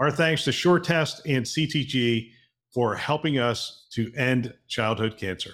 Our 0.00 0.10
thanks 0.10 0.42
to 0.42 0.50
SureTest 0.50 1.20
and 1.24 1.46
CTG 1.46 2.32
for 2.72 2.96
helping 2.96 3.38
us 3.38 3.86
to 3.92 4.12
end 4.16 4.52
childhood 4.66 5.16
cancer. 5.16 5.52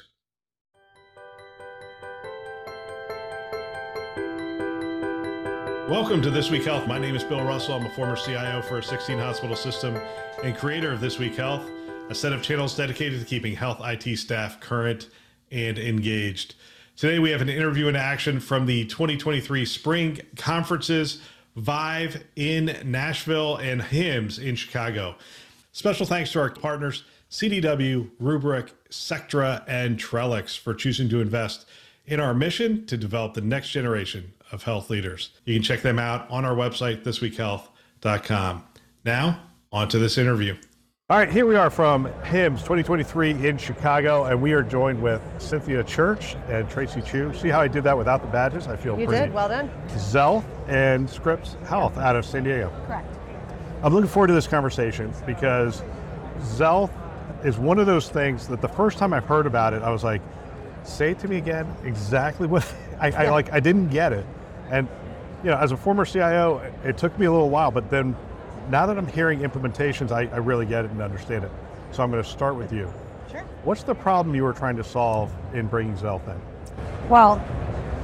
Welcome 5.90 6.22
to 6.22 6.30
This 6.30 6.50
Week 6.50 6.64
Health. 6.64 6.86
My 6.86 6.98
name 6.98 7.14
is 7.14 7.22
Bill 7.22 7.44
Russell. 7.44 7.74
I'm 7.74 7.84
a 7.84 7.90
former 7.90 8.16
CIO 8.16 8.62
for 8.62 8.78
a 8.78 8.82
16 8.82 9.18
hospital 9.18 9.54
system 9.54 10.00
and 10.42 10.56
creator 10.56 10.90
of 10.90 11.02
This 11.02 11.18
Week 11.18 11.34
Health, 11.34 11.68
a 12.08 12.14
set 12.14 12.32
of 12.32 12.42
channels 12.42 12.74
dedicated 12.74 13.20
to 13.20 13.26
keeping 13.26 13.54
health 13.54 13.82
IT 13.84 14.16
staff 14.16 14.58
current 14.58 15.10
and 15.52 15.78
engaged. 15.78 16.54
Today, 16.96 17.18
we 17.18 17.30
have 17.30 17.42
an 17.42 17.50
interview 17.50 17.88
in 17.88 17.96
action 17.96 18.40
from 18.40 18.64
the 18.64 18.86
2023 18.86 19.66
spring 19.66 20.18
conferences, 20.36 21.20
Vive 21.56 22.24
in 22.36 22.76
Nashville 22.84 23.56
and 23.56 23.80
HIMSS 23.80 24.38
in 24.38 24.56
Chicago. 24.56 25.16
Special 25.72 26.06
thanks 26.06 26.32
to 26.32 26.40
our 26.40 26.50
partners, 26.50 27.04
CDW, 27.30 28.10
Rubrik, 28.20 28.70
Sectra, 28.90 29.64
and 29.68 29.98
Trellix, 29.98 30.58
for 30.58 30.74
choosing 30.74 31.08
to 31.10 31.20
invest 31.20 31.66
in 32.06 32.18
our 32.18 32.34
mission 32.34 32.86
to 32.86 32.96
develop 32.96 33.34
the 33.34 33.40
next 33.40 33.70
generation 33.70 34.32
of 34.52 34.64
health 34.64 34.90
leaders. 34.90 35.30
You 35.44 35.54
can 35.54 35.62
check 35.62 35.82
them 35.82 35.98
out 35.98 36.28
on 36.30 36.44
our 36.44 36.54
website, 36.54 37.04
thisweekhealth.com. 37.04 38.64
Now, 39.04 39.42
on 39.72 39.88
to 39.88 39.98
this 39.98 40.18
interview. 40.18 40.56
All 41.10 41.18
right, 41.18 41.28
here 41.28 41.44
we 41.44 41.56
are 41.56 41.70
from 41.70 42.06
HIMSS 42.22 42.60
2023 42.60 43.48
in 43.48 43.58
Chicago, 43.58 44.26
and 44.26 44.40
we 44.40 44.52
are 44.52 44.62
joined 44.62 45.02
with 45.02 45.20
Cynthia 45.38 45.82
Church 45.82 46.36
and 46.48 46.70
Tracy 46.70 47.02
Chu. 47.02 47.34
See 47.34 47.48
how 47.48 47.60
I 47.60 47.66
did 47.66 47.82
that 47.82 47.98
without 47.98 48.22
the 48.22 48.28
badges? 48.28 48.68
I 48.68 48.76
feel 48.76 48.96
you 48.96 49.08
pretty. 49.08 49.24
did, 49.24 49.34
well 49.34 49.48
done. 49.48 49.68
Xealth 49.88 50.44
and 50.68 51.10
Scripps 51.10 51.56
Health 51.66 51.98
out 51.98 52.14
of 52.14 52.24
San 52.24 52.44
Diego. 52.44 52.72
Correct. 52.86 53.12
I'm 53.82 53.92
looking 53.92 54.08
forward 54.08 54.28
to 54.28 54.34
this 54.34 54.46
conversation 54.46 55.12
because 55.26 55.82
Xealth 56.38 56.92
is 57.44 57.58
one 57.58 57.80
of 57.80 57.86
those 57.86 58.08
things 58.08 58.46
that 58.46 58.60
the 58.60 58.68
first 58.68 58.96
time 58.96 59.12
I've 59.12 59.24
heard 59.24 59.46
about 59.46 59.74
it, 59.74 59.82
I 59.82 59.90
was 59.90 60.04
like, 60.04 60.22
say 60.84 61.10
it 61.10 61.18
to 61.18 61.26
me 61.26 61.38
again, 61.38 61.66
exactly 61.82 62.46
what 62.46 62.72
I, 63.00 63.10
I 63.10 63.30
like. 63.30 63.52
I 63.52 63.58
didn't 63.58 63.88
get 63.88 64.12
it, 64.12 64.24
and 64.70 64.86
you 65.42 65.50
know, 65.50 65.56
as 65.56 65.72
a 65.72 65.76
former 65.76 66.04
CIO, 66.04 66.58
it 66.84 66.96
took 66.96 67.18
me 67.18 67.26
a 67.26 67.32
little 67.32 67.50
while, 67.50 67.72
but 67.72 67.90
then 67.90 68.14
now 68.70 68.86
that 68.86 68.96
I'm 68.96 69.06
hearing 69.06 69.40
implementations, 69.40 70.12
I, 70.12 70.32
I 70.32 70.38
really 70.38 70.66
get 70.66 70.84
it 70.84 70.90
and 70.92 71.02
understand 71.02 71.44
it. 71.44 71.50
So 71.90 72.02
I'm 72.02 72.10
going 72.10 72.22
to 72.22 72.28
start 72.28 72.56
with 72.56 72.72
you. 72.72 72.92
Sure. 73.30 73.40
What's 73.64 73.82
the 73.82 73.94
problem 73.94 74.34
you 74.34 74.44
were 74.44 74.52
trying 74.52 74.76
to 74.76 74.84
solve 74.84 75.32
in 75.52 75.66
bringing 75.66 75.96
Xealth 75.96 76.26
in? 76.28 76.40
Well, 77.08 77.44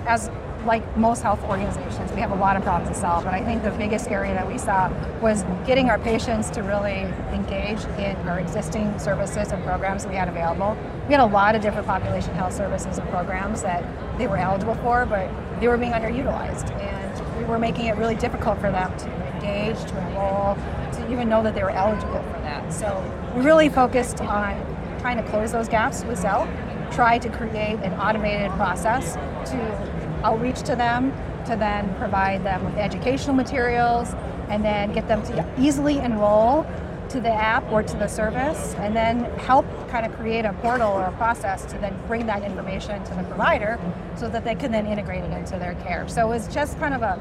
as 0.07 0.31
like 0.65 0.97
most 0.97 1.23
health 1.23 1.43
organizations, 1.45 2.11
we 2.13 2.21
have 2.21 2.33
a 2.33 2.35
lot 2.35 2.57
of 2.57 2.65
problems 2.65 2.95
to 2.95 3.01
solve, 3.01 3.23
but 3.23 3.33
I 3.33 3.45
think 3.45 3.63
the 3.63 3.71
biggest 3.71 4.11
area 4.11 4.35
that 4.35 4.49
we 4.49 4.59
saw 4.59 4.91
was 5.21 5.45
getting 5.65 5.89
our 5.91 5.99
patients 5.99 6.51
to 6.51 6.63
really 6.63 7.03
engage 7.33 7.85
in 8.01 8.17
our 8.29 8.41
existing 8.41 8.99
services 8.99 9.53
and 9.53 9.63
programs 9.63 10.03
that 10.03 10.09
we 10.09 10.17
had 10.17 10.29
available. 10.29 10.77
We 11.07 11.13
had 11.13 11.21
a 11.21 11.27
lot 11.27 11.55
of 11.55 11.63
different 11.63 11.87
population 11.87 12.35
health 12.35 12.55
services 12.55 12.99
and 12.99 13.09
programs 13.11 13.63
that 13.63 13.85
they 14.19 14.27
were 14.27 14.39
eligible 14.39 14.75
for, 14.77 15.07
but 15.07 15.31
they 15.61 15.69
were 15.69 15.79
being 15.79 15.93
underutilized, 15.93 16.73
and 16.81 17.39
we 17.39 17.45
were 17.45 17.61
making 17.61 17.87
it 17.87 17.95
really 17.97 18.17
difficult 18.17 18.59
for 18.59 18.73
them 18.73 18.97
to 18.99 19.26
to 19.47 20.09
enroll, 20.09 20.55
to 20.93 21.13
even 21.13 21.29
know 21.29 21.43
that 21.43 21.55
they 21.55 21.63
were 21.63 21.71
eligible 21.71 22.23
for 22.23 22.41
that. 22.43 22.73
So 22.73 23.03
we 23.35 23.43
really 23.43 23.69
focused 23.69 24.21
on 24.21 24.55
trying 25.01 25.17
to 25.17 25.23
close 25.31 25.53
those 25.53 25.69
gaps 25.69 26.05
with 26.05 26.19
Xealth, 26.19 26.51
try 26.93 27.19
to 27.19 27.29
create 27.29 27.79
an 27.81 27.93
automated 27.95 28.51
process 28.53 29.15
to 29.51 29.59
outreach 30.25 30.63
to 30.63 30.75
them, 30.77 31.13
to 31.45 31.57
then 31.57 31.95
provide 31.97 32.45
them 32.45 32.65
with 32.65 32.75
educational 32.77 33.35
materials, 33.35 34.15
and 34.49 34.65
then 34.65 34.93
get 34.93 35.07
them 35.09 35.23
to 35.25 35.47
easily 35.59 35.99
enroll 35.99 36.67
to 37.09 37.21
the 37.21 37.31
app 37.31 37.71
or 37.71 37.85
to 37.85 37.97
the 37.97 38.09
service, 38.09 38.75
and 38.79 38.97
then 38.97 39.25
help 39.39 39.65
kind 39.89 40.05
of 40.05 40.13
create 40.19 40.45
a 40.45 40.53
portal 40.55 40.91
or 40.91 41.05
a 41.05 41.13
process 41.13 41.65
to 41.67 41.79
then 41.79 41.97
bring 42.09 42.27
that 42.27 42.43
information 42.43 43.03
to 43.05 43.15
the 43.15 43.23
provider 43.25 43.79
so 44.17 44.29
that 44.29 44.45
they 44.45 44.57
can 44.57 44.73
then 44.73 44.87
integrate 44.87 45.23
it 45.23 45.31
into 45.33 45.57
their 45.57 45.75
care. 45.85 46.09
So 46.09 46.27
it 46.27 46.29
was 46.29 46.49
just 46.49 46.79
kind 46.81 46.95
of 46.95 47.03
a 47.03 47.21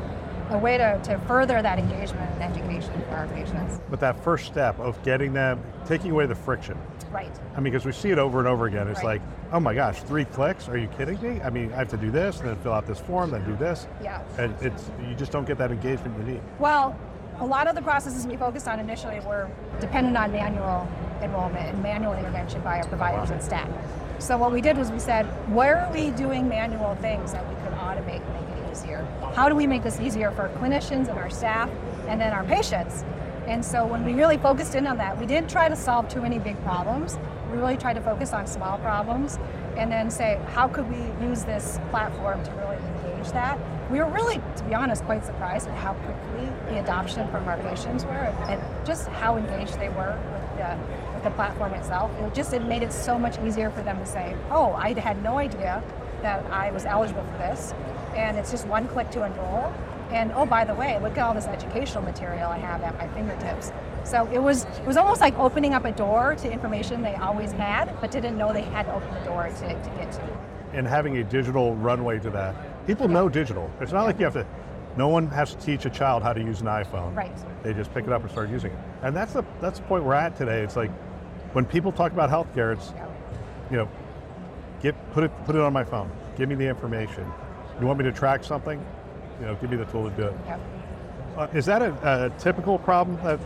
a 0.50 0.57
way 0.57 0.78
to, 0.78 1.00
to 1.03 1.17
further 1.19 1.61
that 1.61 1.79
engagement 1.79 2.29
and 2.39 2.44
education 2.44 2.94
for 3.09 3.16
our 3.16 3.28
patients. 3.28 3.79
But 3.89 4.00
that 4.00 4.23
first 4.23 4.45
step 4.45 4.79
of 4.79 5.01
getting 5.03 5.33
them, 5.33 5.61
taking 5.85 6.11
away 6.11 6.25
the 6.25 6.35
friction. 6.35 6.78
Right. 7.11 7.31
I 7.56 7.61
mean, 7.61 7.72
because 7.72 7.85
we 7.85 7.91
see 7.91 8.09
it 8.09 8.19
over 8.19 8.39
and 8.39 8.47
over 8.47 8.66
again. 8.66 8.88
It's 8.88 8.97
Right. 9.03 9.22
like, 9.22 9.53
oh 9.53 9.59
my 9.59 9.73
gosh, 9.73 10.01
three 10.03 10.25
clicks? 10.25 10.67
Are 10.67 10.78
you 10.78 10.88
kidding 10.88 11.22
me? 11.22 11.41
I 11.41 11.50
mean, 11.50 11.72
I 11.72 11.78
have 11.78 11.89
to 11.89 11.97
do 11.97 12.11
this, 12.11 12.39
and 12.39 12.50
then 12.50 12.57
fill 12.57 12.73
out 12.73 12.85
this 12.85 13.00
form, 13.00 13.31
then 13.31 13.45
do 13.45 13.56
this. 13.56 13.88
Yeah. 14.03 14.22
And 14.38 14.53
it's 14.61 14.89
you 15.07 15.16
just 15.16 15.31
don't 15.31 15.47
get 15.47 15.57
that 15.59 15.72
engagement 15.72 16.17
you 16.19 16.33
need. 16.33 16.41
Well, 16.59 16.97
a 17.39 17.45
lot 17.45 17.67
of 17.67 17.75
the 17.75 17.81
processes 17.81 18.25
we 18.27 18.38
focused 18.38 18.67
on 18.67 18.79
initially 18.79 19.19
were 19.22 19.50
dependent 19.79 20.16
on 20.17 20.31
manual 20.31 20.88
enrollment 21.22 21.73
and 21.73 21.81
manual 21.83 22.13
intervention 22.13 22.62
by 22.62 22.79
our 22.79 22.88
providers 22.88 23.29
and 23.29 23.41
staff. 23.41 23.69
So 24.19 24.38
what 24.38 24.51
we 24.51 24.62
did 24.62 24.77
was 24.77 24.91
we 24.91 25.00
said, 25.00 25.25
where 25.53 25.79
are 25.85 25.91
we 25.94 26.12
doing 26.12 26.47
manual 26.47 26.95
things 26.95 27.33
that 27.33 27.47
we 27.50 27.56
could 27.56 27.73
automate 27.73 28.22
and 28.25 28.33
make 28.33 28.66
it 28.66 28.72
easier? 28.72 29.06
How 29.35 29.50
do 29.50 29.56
we 29.56 29.68
make 29.68 29.84
this 29.84 30.00
easier 30.00 30.31
for 30.31 30.47
clinicians 30.59 31.09
and 31.09 31.19
our 31.19 31.29
staff 31.29 31.69
and 32.07 32.22
then 32.22 32.31
our 32.31 32.46
patients? 32.46 33.03
And 33.47 33.63
so 33.63 33.85
when 33.85 34.06
we 34.06 34.13
really 34.13 34.38
focused 34.38 34.75
in 34.75 34.88
on 34.88 34.97
that, 35.00 35.19
we 35.19 35.25
didn't 35.25 35.50
try 35.50 35.68
to 35.68 35.75
solve 35.75 36.07
too 36.07 36.22
many 36.22 36.40
big 36.40 36.57
problems. 36.63 37.18
We 37.51 37.57
really 37.57 37.75
tried 37.75 37.95
to 37.95 38.01
focus 38.01 38.31
on 38.31 38.47
small 38.47 38.78
problems 38.78 39.38
and 39.75 39.91
then 39.91 40.09
say, 40.09 40.40
how 40.53 40.69
could 40.69 40.90
we 40.90 41.28
use 41.28 41.44
this 41.44 41.81
platform 41.90 42.45
to 42.45 42.51
really 42.51 42.78
engage 42.78 43.34
that? 43.34 43.59
We 43.91 44.00
were 44.00 44.09
really, 44.09 44.41
to 44.56 44.63
be 44.63 44.74
honest, 44.74 45.03
quite 45.03 45.25
surprised 45.25 45.68
at 45.68 45.75
how 45.75 45.95
quickly 45.95 46.50
the 46.69 46.79
adoption 46.79 47.29
from 47.29 47.45
our 47.50 47.57
patients 47.57 48.06
were 48.06 48.34
and 48.47 48.62
just 48.88 49.09
how 49.09 49.35
engaged 49.35 49.78
they 49.78 49.90
were 49.90 50.18
with 50.31 50.57
the, 50.59 50.78
with 51.13 51.24
the 51.25 51.31
platform 51.31 51.74
itself. 51.74 52.09
It 52.22 52.34
just 52.34 52.53
it 52.53 52.63
made 52.63 52.84
it 52.84 52.94
so 52.94 53.19
much 53.19 53.38
easier 53.41 53.69
for 53.69 53.81
them 53.81 54.00
to 54.00 54.06
say, 54.06 54.34
oh, 54.50 54.72
I 54.75 54.97
had 54.97 55.22
no 55.22 55.40
idea 55.40 55.84
that 56.22 56.46
I 56.52 56.72
was 56.72 56.86
eligible 56.86 57.24
for 57.24 57.38
this. 57.38 57.74
And 58.16 58.38
it's 58.38 58.52
just 58.52 58.68
one 58.68 58.88
click 58.88 59.09
to 59.12 59.26
enroll. 59.26 59.74
And 60.12 60.31
oh, 60.34 60.46
by 60.46 60.64
the 60.64 60.74
way, 60.76 61.00
look 61.02 61.18
at 61.18 61.20
all 61.20 61.34
this 61.34 61.48
educational 61.48 62.03
material 62.03 62.50
I 62.50 62.58
have 62.58 62.81
at 62.84 62.98
my 62.98 63.08
fingertips. 63.09 63.72
So 64.03 64.30
it 64.31 64.40
was 64.40 64.66
it 64.66 64.86
was 64.86 64.98
almost 64.98 65.20
like 65.20 65.38
opening 65.40 65.74
up 65.74 65.84
a 65.86 65.92
door 65.92 66.36
to 66.36 66.52
information 66.52 67.02
they 67.02 67.16
always 67.16 67.52
had, 67.52 68.00
but 68.00 68.12
didn't 68.12 68.38
know 68.38 68.54
they 68.54 68.62
had 68.62 68.84
to 68.84 68.94
open 68.94 69.12
the 69.14 69.20
door 69.22 69.50
to, 69.50 69.68
to 69.68 69.90
get 69.98 70.12
to. 70.14 70.38
And 70.74 70.88
having 70.88 71.18
a 71.18 71.24
digital 71.24 71.75
runway 71.75 72.20
to 72.20 72.30
that. 72.31 72.56
People 72.86 73.08
know 73.08 73.30
digital. 73.30 73.70
It's 73.81 73.92
not 73.92 74.04
like 74.04 74.20
you 74.20 74.25
have 74.25 74.34
to. 74.34 74.46
No 74.96 75.08
one 75.08 75.28
has 75.28 75.56
to 75.56 75.62
teach 75.62 75.86
a 75.86 75.90
child 75.90 76.22
how 76.24 76.34
to 76.34 76.40
use 76.40 76.62
an 76.62 76.68
iPhone. 76.68 77.16
Right. 77.16 77.36
They 77.64 77.74
just 77.74 77.94
pick 77.94 78.06
it 78.06 78.14
up 78.14 78.22
and 78.22 78.31
start 78.31 78.50
using 78.50 78.72
it. 78.72 78.80
And 79.02 79.16
that's 79.16 79.34
the 79.34 79.44
that's 79.59 79.80
the 79.80 79.86
point 79.86 80.04
we're 80.04 80.14
at 80.14 80.38
today. 80.38 80.62
It's 80.62 80.75
like 80.75 80.92
when 81.54 81.66
people 81.66 81.92
talk 81.92 82.12
about 82.12 82.30
healthcare, 82.30 82.74
it's 82.74 82.94
you 83.72 83.78
know, 83.78 83.90
get 84.85 85.13
put 85.13 85.23
it 85.23 85.31
put 85.46 85.56
it 85.56 85.62
on 85.62 85.73
my 85.73 85.84
phone. 85.84 86.09
Give 86.38 86.47
me 86.47 86.56
the 86.56 86.68
information. 86.68 87.25
You 87.79 87.88
want 87.88 87.97
me 87.97 88.06
to 88.06 88.12
track 88.12 88.44
something? 88.44 88.84
You 89.40 89.47
know, 89.47 89.56
give 89.56 89.72
me 89.72 89.78
the 89.78 89.85
tool 89.85 90.09
to 90.09 90.16
do 90.16 90.28
it. 90.28 90.35
Yep. 90.46 90.59
Uh, 91.38 91.47
is 91.53 91.66
that 91.66 91.81
a, 91.81 92.25
a 92.25 92.40
typical 92.40 92.78
problem 92.78 93.18
that 93.24 93.40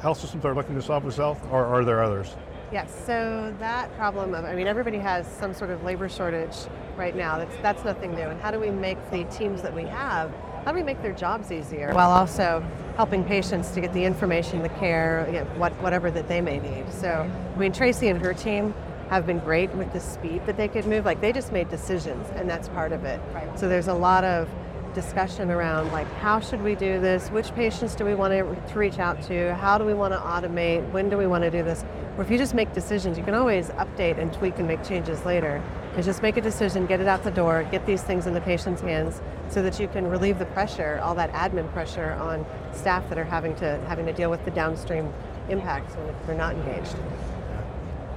Xealth 0.00 0.16
systems 0.16 0.44
are 0.44 0.54
looking 0.54 0.74
to 0.74 0.82
solve 0.82 1.04
with 1.04 1.16
health, 1.16 1.40
or 1.52 1.64
are 1.66 1.84
there 1.84 2.02
others? 2.02 2.34
Yes, 2.72 2.90
so 3.06 3.54
that 3.60 3.94
problem 3.96 4.34
of, 4.34 4.44
I 4.44 4.54
mean, 4.54 4.66
everybody 4.66 4.98
has 4.98 5.26
some 5.26 5.54
sort 5.54 5.70
of 5.70 5.84
labor 5.84 6.08
shortage 6.08 6.56
right 6.96 7.16
now. 7.16 7.38
That's, 7.38 7.56
that's 7.62 7.84
nothing 7.84 8.14
new. 8.14 8.22
And 8.22 8.40
how 8.40 8.50
do 8.50 8.60
we 8.60 8.70
make 8.70 8.98
the 9.10 9.24
teams 9.24 9.62
that 9.62 9.74
we 9.74 9.84
have, 9.84 10.32
how 10.64 10.72
do 10.72 10.76
we 10.76 10.82
make 10.82 11.00
their 11.00 11.14
jobs 11.14 11.50
easier 11.50 11.92
while 11.94 12.10
also 12.10 12.62
helping 12.96 13.24
patients 13.24 13.70
to 13.70 13.80
get 13.80 13.92
the 13.94 14.04
information, 14.04 14.62
the 14.62 14.68
care, 14.68 15.24
you 15.28 15.40
know, 15.40 15.44
what, 15.56 15.72
whatever 15.80 16.10
that 16.10 16.28
they 16.28 16.40
may 16.40 16.58
need? 16.58 16.92
So, 16.92 17.30
I 17.54 17.58
mean, 17.58 17.72
Tracy 17.72 18.08
and 18.08 18.20
her 18.20 18.34
team 18.34 18.74
have 19.10 19.26
been 19.26 19.38
great 19.38 19.70
with 19.74 19.92
the 19.92 20.00
speed 20.00 20.44
that 20.46 20.56
they 20.56 20.68
could 20.68 20.86
move. 20.86 21.04
Like, 21.04 21.20
they 21.20 21.32
just 21.32 21.52
made 21.52 21.68
decisions, 21.68 22.28
and 22.34 22.48
that's 22.48 22.68
part 22.68 22.92
of 22.92 23.04
it. 23.04 23.20
Right. 23.32 23.58
So, 23.58 23.68
there's 23.68 23.88
a 23.88 23.94
lot 23.94 24.24
of 24.24 24.48
discussion 24.94 25.50
around 25.50 25.92
like 25.92 26.10
how 26.14 26.40
should 26.40 26.62
we 26.62 26.74
do 26.74 26.98
this 27.00 27.28
which 27.28 27.54
patients 27.54 27.94
do 27.94 28.04
we 28.04 28.14
want 28.14 28.32
to, 28.32 28.72
to 28.72 28.78
reach 28.78 28.98
out 28.98 29.22
to 29.22 29.54
how 29.56 29.76
do 29.78 29.84
we 29.84 29.94
want 29.94 30.12
to 30.12 30.18
automate 30.18 30.90
when 30.90 31.10
do 31.10 31.16
we 31.16 31.26
want 31.26 31.44
to 31.44 31.50
do 31.50 31.62
this 31.62 31.84
or 32.16 32.24
if 32.24 32.30
you 32.30 32.38
just 32.38 32.54
make 32.54 32.72
decisions 32.72 33.18
you 33.18 33.22
can 33.22 33.34
always 33.34 33.68
update 33.70 34.18
and 34.18 34.32
tweak 34.32 34.58
and 34.58 34.66
make 34.66 34.82
changes 34.82 35.24
later 35.24 35.62
is 35.96 36.06
just 36.06 36.22
make 36.22 36.36
a 36.36 36.40
decision 36.40 36.86
get 36.86 37.00
it 37.00 37.06
out 37.06 37.22
the 37.22 37.30
door 37.30 37.68
get 37.70 37.84
these 37.86 38.02
things 38.02 38.26
in 38.26 38.32
the 38.32 38.40
patient's 38.40 38.80
hands 38.80 39.20
so 39.48 39.62
that 39.62 39.78
you 39.78 39.88
can 39.88 40.06
relieve 40.06 40.38
the 40.38 40.46
pressure 40.46 40.98
all 41.02 41.14
that 41.14 41.30
admin 41.32 41.70
pressure 41.72 42.12
on 42.14 42.44
staff 42.72 43.06
that 43.08 43.18
are 43.18 43.24
having 43.24 43.54
to 43.54 43.78
having 43.86 44.06
to 44.06 44.12
deal 44.12 44.30
with 44.30 44.42
the 44.44 44.50
downstream 44.50 45.12
impact 45.48 45.96
if 46.08 46.26
they're 46.26 46.36
not 46.36 46.54
engaged. 46.54 46.96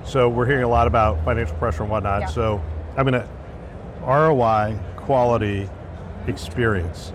So 0.03 0.29
we're 0.29 0.45
hearing 0.45 0.63
a 0.63 0.69
lot 0.69 0.87
about 0.87 1.23
financial 1.23 1.55
pressure 1.57 1.83
and 1.83 1.91
whatnot. 1.91 2.21
Yeah. 2.21 2.27
So 2.27 2.63
I 2.97 3.03
mean, 3.03 3.15
uh, 3.15 3.27
ROI, 4.01 4.77
quality, 4.97 5.69
experience, 6.27 7.13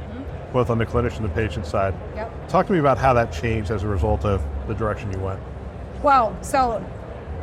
both 0.52 0.70
on 0.70 0.78
the 0.78 0.86
clinician 0.86 1.18
and 1.18 1.24
the 1.26 1.34
patient 1.34 1.66
side. 1.66 1.94
Yep. 2.14 2.48
Talk 2.48 2.66
to 2.68 2.72
me 2.72 2.78
about 2.78 2.98
how 2.98 3.12
that 3.14 3.32
changed 3.32 3.70
as 3.70 3.82
a 3.82 3.88
result 3.88 4.24
of 4.24 4.42
the 4.68 4.74
direction 4.74 5.12
you 5.12 5.18
went. 5.18 5.40
Well, 6.02 6.36
so 6.42 6.84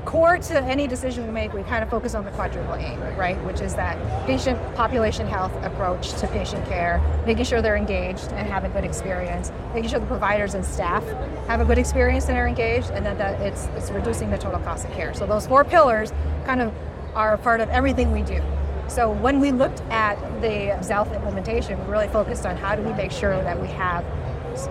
core 0.06 0.38
to 0.38 0.60
uh, 0.60 0.66
any 0.66 0.88
decision 0.88 1.26
we 1.26 1.32
make, 1.32 1.54
we 1.54 1.64
kind 1.64 1.84
of 1.84 1.90
focus 1.90 2.16
on 2.16 2.26
the 2.26 2.32
quadruple 2.32 2.76
aim, 2.76 3.00
right? 3.18 3.38
Which 3.46 3.62
is 3.62 3.76
that 3.76 3.98
patient 4.26 4.60
population 4.76 5.28
health 5.28 5.54
approach 5.64 6.14
to 6.20 6.28
patient 6.28 6.66
care, 6.68 7.02
making 7.26 7.46
sure 7.46 7.62
they're 7.62 7.76
engaged 7.76 8.32
and 8.34 8.48
have 8.48 8.64
a 8.64 8.70
good 8.70 8.84
experience, 8.84 9.52
making 9.74 9.90
sure 9.90 10.00
the 10.00 10.06
providers 10.06 10.54
and 10.54 10.66
staff 10.66 11.04
have 11.48 11.62
a 11.62 11.66
good 11.66 11.78
experience 11.78 12.28
and 12.28 12.38
are 12.38 12.48
engaged, 12.48 12.90
and 12.92 13.06
then 13.06 13.18
that 13.18 13.40
it's, 13.42 13.68
it's 13.76 13.92
reducing 13.92 14.30
the 14.30 14.38
total 14.38 14.60
cost 14.60 14.86
of 14.86 14.92
care. 14.92 15.14
So 15.14 15.26
those 15.26 15.48
four 15.48 15.64
pillars 15.64 16.12
kind 16.46 16.62
of 16.62 16.74
are 17.16 17.34
a 17.34 17.38
part 17.38 17.62
of 17.62 17.70
everything 17.70 18.12
we 18.12 18.22
do. 18.22 18.42
So 18.88 19.12
when 19.12 19.40
we 19.40 19.52
looked 19.52 19.82
at 19.90 20.20
the 20.42 20.78
Xealth 20.82 21.16
implementation, 21.16 21.80
we 21.80 21.92
really 21.92 22.10
focused 22.10 22.46
on 22.46 22.58
how 22.58 22.76
do 22.76 22.82
we 22.84 22.94
make 22.94 23.12
sure 23.12 23.42
that 23.42 23.60
we 23.60 23.68
have 23.70 24.06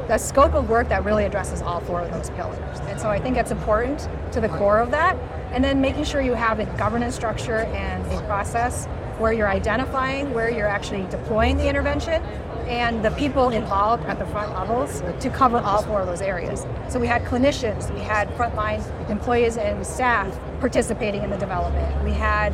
a 0.09 0.19
scope 0.19 0.55
of 0.55 0.69
work 0.69 0.89
that 0.89 1.05
really 1.05 1.25
addresses 1.25 1.63
all 1.63 1.81
four 1.81 2.01
of 2.01 2.11
those 2.13 2.31
pillars. 2.31 2.81
And 2.81 3.01
so 3.01 3.09
I 3.09 3.21
think 3.21 3.37
it's 3.37 3.51
important 3.51 4.09
to 4.33 4.41
the 4.41 4.49
core 4.49 4.79
of 4.79 4.91
that. 4.91 5.17
And 5.53 5.63
then 5.63 5.81
making 5.81 6.05
sure 6.05 6.21
you 6.21 6.35
have 6.35 6.61
a 6.61 6.67
governance 6.77 7.15
structure 7.15 7.59
and 7.59 8.05
a 8.13 8.23
process 8.27 8.87
where 9.19 9.33
you're 9.33 9.49
identifying 9.49 10.33
where 10.33 10.51
you're 10.51 10.67
actually 10.67 11.07
deploying 11.11 11.57
the 11.57 11.69
intervention 11.69 12.23
and 12.67 13.05
the 13.05 13.11
people 13.13 13.51
involved 13.51 14.05
at 14.07 14.19
the 14.19 14.27
front 14.27 14.53
levels 14.53 15.03
to 15.21 15.31
cover 15.31 15.59
all 15.59 15.83
four 15.83 16.01
of 16.01 16.07
those 16.07 16.23
areas. 16.23 16.65
So 16.89 16.99
we 16.99 17.07
had 17.07 17.23
clinicians, 17.23 17.93
we 17.95 18.01
had 18.01 18.29
frontline 18.31 18.83
employees 19.11 19.57
and 19.57 19.87
staff 19.87 20.39
participating 20.61 21.23
in 21.23 21.31
the 21.31 21.37
development. 21.37 22.05
We 22.05 22.13
had, 22.13 22.53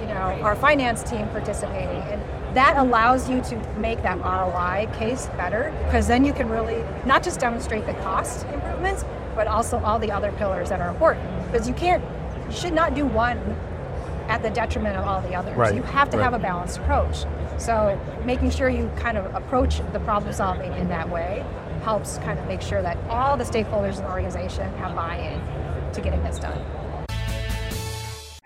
you 0.00 0.06
know, 0.06 0.42
our 0.42 0.56
finance 0.56 1.02
team 1.02 1.28
participating. 1.28 2.02
And 2.02 2.22
that 2.54 2.76
allows 2.76 3.28
you 3.30 3.40
to 3.42 3.56
make 3.78 4.02
that 4.02 4.18
ROI 4.18 4.90
case 4.98 5.26
better 5.36 5.72
because 5.84 6.06
then 6.06 6.24
you 6.24 6.32
can 6.32 6.48
really 6.48 6.84
not 7.04 7.22
just 7.22 7.40
demonstrate 7.40 7.86
the 7.86 7.94
cost 7.94 8.46
improvements, 8.46 9.04
but 9.34 9.46
also 9.46 9.78
all 9.80 9.98
the 9.98 10.10
other 10.10 10.32
pillars 10.32 10.68
that 10.68 10.80
are 10.80 10.88
important. 10.88 11.26
Because 11.50 11.68
you 11.68 11.74
can't, 11.74 12.02
you 12.48 12.56
should 12.56 12.72
not 12.72 12.94
do 12.94 13.06
one 13.06 13.38
at 14.28 14.42
the 14.42 14.50
detriment 14.50 14.96
of 14.96 15.04
all 15.06 15.20
the 15.22 15.34
others. 15.34 15.56
Right, 15.56 15.74
You 15.74 15.82
have 15.82 16.10
to 16.10 16.16
right. 16.16 16.22
have 16.24 16.34
a 16.34 16.38
balanced 16.38 16.78
approach. 16.78 17.24
So 17.58 18.00
making 18.24 18.50
sure 18.50 18.68
you 18.68 18.90
kind 18.96 19.18
of 19.18 19.34
approach 19.34 19.80
the 19.92 20.00
problem 20.00 20.32
solving 20.32 20.72
in 20.74 20.88
that 20.88 21.08
way 21.08 21.44
helps 21.82 22.18
kind 22.18 22.38
of 22.38 22.46
make 22.46 22.62
sure 22.62 22.82
that 22.82 22.96
all 23.08 23.36
the 23.36 23.44
stakeholders 23.44 23.98
in 23.98 24.04
the 24.04 24.10
organization 24.10 24.72
have 24.74 24.94
buy-in 24.94 25.40
to 25.92 26.00
getting 26.00 26.22
this 26.22 26.38
done. 26.38 26.58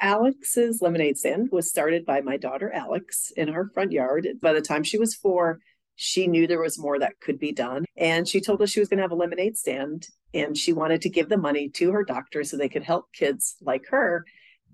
Alex's 0.04 0.82
lemonade 0.82 1.16
stand 1.16 1.48
was 1.50 1.70
started 1.70 2.04
by 2.04 2.20
my 2.20 2.36
daughter 2.36 2.70
Alex 2.70 3.32
in 3.38 3.48
her 3.48 3.70
front 3.72 3.90
yard. 3.90 4.28
By 4.42 4.52
the 4.52 4.60
time 4.60 4.84
she 4.84 4.98
was 4.98 5.14
four, 5.14 5.60
she 5.96 6.26
knew 6.26 6.46
there 6.46 6.60
was 6.60 6.78
more 6.78 6.98
that 6.98 7.18
could 7.20 7.38
be 7.38 7.52
done. 7.52 7.86
And 7.96 8.28
she 8.28 8.42
told 8.42 8.60
us 8.60 8.68
she 8.68 8.80
was 8.80 8.90
going 8.90 8.98
to 8.98 9.04
have 9.04 9.12
a 9.12 9.16
lemonade 9.16 9.56
stand 9.56 10.08
and 10.34 10.58
she 10.58 10.74
wanted 10.74 11.00
to 11.02 11.08
give 11.08 11.30
the 11.30 11.38
money 11.38 11.70
to 11.70 11.90
her 11.92 12.04
doctor 12.04 12.44
so 12.44 12.58
they 12.58 12.68
could 12.68 12.82
help 12.82 13.14
kids 13.14 13.56
like 13.62 13.86
her. 13.88 14.26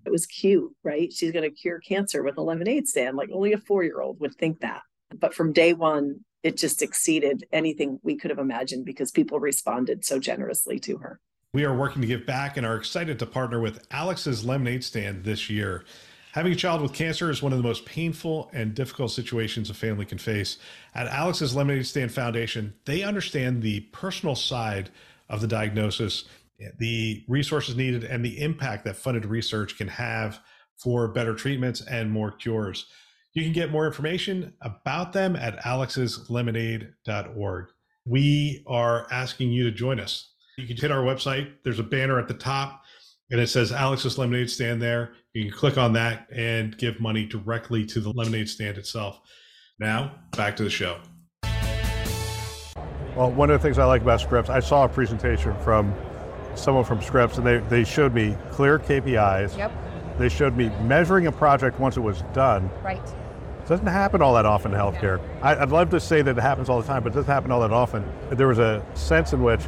It 0.05 0.11
was 0.11 0.27
cute, 0.27 0.75
right? 0.83 1.13
She's 1.13 1.31
going 1.31 1.49
to 1.49 1.57
cure 1.57 1.79
cancer 1.79 2.25
with 2.25 2.37
a 2.37 2.43
lemonade 2.43 2.89
stand. 2.89 3.17
Like 3.17 3.31
only 3.33 3.53
a 3.53 3.59
four 3.59 3.85
year 3.85 4.01
old 4.01 4.19
would 4.19 4.35
think 4.35 4.59
that. 4.63 4.83
But 5.17 5.33
from 5.33 5.53
day 5.53 5.75
one, 5.75 6.25
it 6.43 6.57
just 6.57 6.83
exceeded 6.83 7.47
anything 7.53 8.01
we 8.03 8.17
could 8.17 8.31
have 8.31 8.41
imagined 8.41 8.85
because 8.85 9.13
people 9.13 9.39
responded 9.39 10.05
so 10.05 10.19
generously 10.19 10.81
to 10.81 10.97
her. 10.97 11.21
We 11.53 11.65
are 11.65 11.75
working 11.75 12.01
to 12.01 12.07
give 12.07 12.27
back 12.27 12.57
and 12.57 12.65
are 12.65 12.77
excited 12.77 13.19
to 13.19 13.27
partner 13.27 13.59
with 13.59 13.85
Alex's 13.91 14.45
Lemonade 14.45 14.85
Stand 14.85 15.25
this 15.25 15.51
year. 15.51 15.85
Having 16.31 16.53
a 16.53 16.57
child 16.57 16.81
with 16.81 16.93
cancer 16.93 17.29
is 17.29 17.43
one 17.43 17.51
of 17.51 17.59
the 17.59 17.67
most 17.67 17.85
painful 17.85 18.49
and 18.53 18.73
difficult 18.73 19.11
situations 19.11 19.69
a 19.69 19.75
family 19.75 20.07
can 20.07 20.19
face. 20.19 20.59
At 20.95 21.09
Alex's 21.09 21.57
Lemonade 21.57 21.89
Stand 21.89 22.13
Foundation, 22.13 22.75
they 22.85 23.03
understand 23.03 23.63
the 23.63 23.81
personal 23.91 24.37
side 24.37 24.91
of 25.29 25.41
the 25.41 25.49
diagnosis, 25.49 26.27
the 26.79 27.25
resources 27.27 27.75
needed, 27.75 28.05
and 28.05 28.25
the 28.25 28.41
impact 28.41 28.85
that 28.85 28.95
funded 28.95 29.27
research 29.27 29.77
can 29.77 29.89
have 29.89 30.39
for 30.77 31.09
better 31.09 31.35
treatments 31.35 31.81
and 31.81 32.13
more 32.13 32.31
cures. 32.31 32.87
You 33.33 33.43
can 33.43 33.53
get 33.53 33.73
more 33.73 33.89
information 33.89 34.53
about 34.61 35.13
them 35.13 35.35
at 35.35 35.59
alexslemonade.org. 35.65 37.67
We 38.05 38.63
are 38.69 39.09
asking 39.11 39.51
you 39.51 39.65
to 39.65 39.73
join 39.73 39.99
us. 39.99 40.29
You 40.57 40.67
can 40.67 40.77
hit 40.77 40.91
our 40.91 41.03
website. 41.03 41.53
There's 41.65 41.79
a 41.79 41.85
banner 41.85 42.19
at 42.19 42.29
the 42.29 42.35
top 42.35 42.83
and 43.31 43.41
it 43.41 43.49
says 43.49 43.73
Alex's 43.73 44.19
Lemonade 44.19 44.51
Stand 44.51 44.83
there. 44.83 45.13
You 45.33 45.45
can 45.45 45.57
click 45.57 45.79
on 45.79 45.93
that 45.93 46.27
and 46.33 46.77
give 46.77 47.01
money 47.01 47.25
directly 47.25 47.87
to 47.87 48.01
the 48.01 48.11
lemonade 48.11 48.49
stand 48.49 48.77
itself. 48.77 49.21
Now, 49.79 50.17
back 50.37 50.57
to 50.57 50.65
the 50.65 50.71
show. 50.71 50.99
Well, 53.17 53.31
one 53.31 53.51
of 53.51 53.61
the 53.61 53.63
things 53.63 53.79
I 53.79 53.85
like 53.85 54.03
about 54.03 54.21
Scripps, 54.21 54.51
I 54.51 54.61
saw 54.61 54.85
a 54.85 54.89
presentation 54.89 55.55
from 55.63 55.95
someone 56.55 56.85
from 56.85 57.01
Scripps, 57.01 57.39
and 57.39 57.47
they, 57.47 57.59
they 57.59 57.85
showed 57.85 58.13
me 58.13 58.37
clear 58.51 58.79
KPIs. 58.79 59.57
Yep, 59.57 59.73
They 60.19 60.29
showed 60.29 60.57
me 60.57 60.71
measuring 60.83 61.27
a 61.29 61.33
project 61.33 61.79
once 61.79 61.97
it 61.97 62.01
was 62.01 62.23
done. 62.35 62.69
right. 62.83 63.01
It 63.61 63.69
doesn't 63.69 63.87
happen 63.87 64.21
all 64.21 64.35
that 64.35 64.47
often 64.47 64.73
in 64.73 64.79
healthcare. 64.81 65.21
I, 65.43 65.55
I'd 65.55 65.71
love 65.71 65.91
to 65.91 66.01
say 66.01 66.23
that 66.23 66.37
it 66.37 66.41
happens 66.41 66.69
all 66.69 66.81
the 66.81 66.87
time, 66.89 67.05
but 67.05 67.13
it 67.13 67.15
doesn't 67.15 67.33
happen 67.33 67.53
all 67.53 67.61
that 67.61 67.73
often. 67.73 68.05
There 68.31 68.49
was 68.49 68.59
a 68.59 68.85
sense 68.95 69.33
in 69.33 69.45
which, 69.45 69.61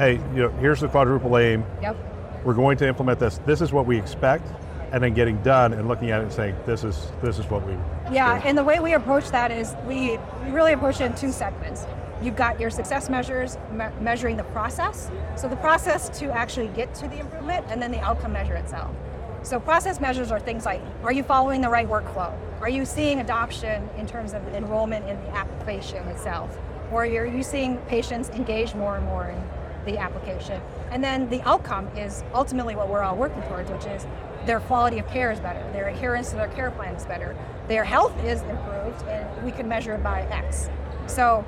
hey, 0.00 0.14
you 0.34 0.42
know, 0.42 0.48
here's 0.60 0.80
the 0.80 0.88
quadruple 0.88 1.36
aim. 1.36 1.62
Yep. 1.82 1.94
We're 2.42 2.54
going 2.54 2.78
to 2.78 2.88
implement 2.88 3.20
this. 3.20 3.38
This 3.44 3.60
is 3.60 3.70
what 3.70 3.84
we 3.84 3.98
expect, 3.98 4.50
and 4.92 5.04
then 5.04 5.12
getting 5.12 5.36
done 5.42 5.74
and 5.74 5.88
looking 5.88 6.10
at 6.10 6.20
it 6.20 6.24
and 6.24 6.32
saying, 6.32 6.56
this 6.64 6.84
is 6.84 7.12
this 7.22 7.38
is 7.38 7.44
what 7.50 7.66
we. 7.66 7.74
Yeah, 8.10 8.40
do. 8.40 8.48
and 8.48 8.56
the 8.56 8.64
way 8.64 8.80
we 8.80 8.94
approach 8.94 9.28
that 9.28 9.50
is 9.50 9.74
we 9.86 10.18
really 10.48 10.72
approach 10.72 11.02
it 11.02 11.04
in 11.04 11.14
two 11.14 11.30
segments. 11.30 11.86
You've 12.22 12.36
got 12.36 12.58
your 12.58 12.70
success 12.70 13.10
measures 13.10 13.58
me- 13.72 13.84
measuring 14.00 14.38
the 14.38 14.44
process, 14.44 15.10
so 15.36 15.48
the 15.48 15.56
process 15.56 16.08
to 16.18 16.30
actually 16.32 16.68
get 16.68 16.94
to 16.94 17.08
the 17.08 17.18
improvement, 17.18 17.66
and 17.68 17.80
then 17.80 17.90
the 17.90 18.00
outcome 18.00 18.32
measure 18.32 18.54
itself. 18.54 18.94
So 19.42 19.60
process 19.60 20.00
measures 20.00 20.32
are 20.32 20.40
things 20.40 20.64
like: 20.64 20.80
Are 21.02 21.12
you 21.12 21.22
following 21.22 21.60
the 21.60 21.68
right 21.68 21.88
workflow? 21.88 22.32
Are 22.62 22.70
you 22.70 22.86
seeing 22.86 23.20
adoption 23.20 23.86
in 23.98 24.06
terms 24.06 24.32
of 24.32 24.42
enrollment 24.54 25.06
in 25.06 25.22
the 25.24 25.30
application 25.36 26.08
itself? 26.08 26.58
Or 26.90 27.04
are 27.04 27.26
you 27.26 27.42
seeing 27.42 27.76
patients 27.86 28.30
engage 28.30 28.74
more 28.74 28.96
and 28.96 29.04
more 29.04 29.28
in 29.28 29.59
the 29.84 29.98
application? 29.98 30.60
And 30.90 31.02
then 31.02 31.28
the 31.28 31.42
outcome 31.42 31.88
is 31.96 32.24
ultimately 32.34 32.76
what 32.76 32.88
we're 32.88 33.02
all 33.02 33.16
working 33.16 33.42
towards, 33.42 33.70
which 33.70 33.86
is 33.86 34.06
their 34.46 34.60
quality 34.60 34.98
of 34.98 35.06
care 35.08 35.30
is 35.30 35.40
better, 35.40 35.60
their 35.72 35.88
adherence 35.88 36.30
to 36.30 36.36
their 36.36 36.48
care 36.48 36.70
plan 36.70 36.94
is 36.94 37.04
better, 37.04 37.36
their 37.68 37.84
health 37.84 38.16
is 38.24 38.42
improved, 38.42 39.02
and 39.06 39.44
we 39.44 39.52
can 39.52 39.68
measure 39.68 39.94
it 39.94 40.02
by 40.02 40.22
X. 40.22 40.70
So 41.06 41.44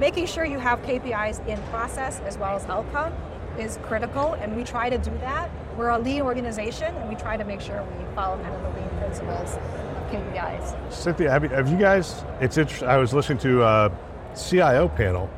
making 0.00 0.26
sure 0.26 0.44
you 0.44 0.58
have 0.58 0.82
KPIs 0.82 1.46
in 1.46 1.60
process 1.70 2.20
as 2.20 2.36
well 2.36 2.56
as 2.56 2.64
outcome 2.66 3.12
is 3.58 3.78
critical, 3.82 4.34
and 4.34 4.56
we 4.56 4.64
try 4.64 4.90
to 4.90 4.98
do 4.98 5.10
that. 5.18 5.50
We're 5.76 5.90
a 5.90 5.98
lean 5.98 6.22
organization, 6.22 6.94
and 6.96 7.08
we 7.08 7.14
try 7.14 7.36
to 7.36 7.44
make 7.44 7.60
sure 7.60 7.82
we 7.98 8.14
follow 8.14 8.42
kind 8.42 8.54
of 8.54 8.62
the 8.62 8.80
lean 8.80 8.88
principles 8.98 9.56
of 9.56 10.10
KPIs. 10.10 10.92
Cynthia, 10.92 11.30
have 11.30 11.42
you, 11.44 11.48
have 11.50 11.70
you 11.70 11.76
guys? 11.76 12.24
It's 12.40 12.58
interesting. 12.58 12.88
I 12.88 12.96
was 12.96 13.14
listening 13.14 13.38
to 13.38 13.62
uh, 13.62 13.94
a 14.32 14.36
CIO 14.36 14.88
panel, 14.88 15.30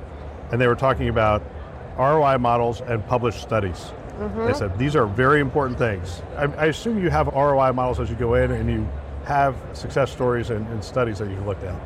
and 0.50 0.61
they 0.61 0.66
were 0.66 0.76
talking 0.76 1.08
about 1.08 1.42
ROI 1.98 2.38
models 2.38 2.80
and 2.80 3.06
published 3.06 3.40
studies. 3.42 3.92
They 4.18 4.24
mm-hmm. 4.24 4.52
said 4.54 4.78
these 4.78 4.94
are 4.94 5.06
very 5.06 5.40
important 5.40 5.78
things. 5.78 6.22
I, 6.36 6.44
I 6.44 6.66
assume 6.66 7.02
you 7.02 7.10
have 7.10 7.26
ROI 7.28 7.72
models 7.72 7.98
as 8.00 8.10
you 8.10 8.16
go 8.16 8.34
in, 8.34 8.52
and 8.52 8.70
you 8.70 8.88
have 9.24 9.56
success 9.72 10.10
stories 10.10 10.50
and, 10.50 10.66
and 10.68 10.84
studies 10.84 11.18
that 11.18 11.28
you've 11.28 11.46
looked 11.46 11.64
at. 11.64 11.80